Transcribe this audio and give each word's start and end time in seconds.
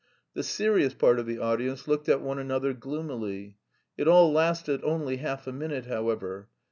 The 0.33 0.41
serious 0.41 0.95
part 0.95 1.19
of 1.19 1.27
the 1.27 1.37
audience 1.37 1.87
looked 1.87 2.09
at 2.09 2.23
one 2.23 2.39
another 2.39 2.73
gloomily; 2.73 3.57
it 3.99 4.07
all 4.07 4.33
lasted 4.33 4.83
only 4.83 5.17
half 5.17 5.45
a 5.45 5.51
minute, 5.53 5.85
however. 5.85 6.49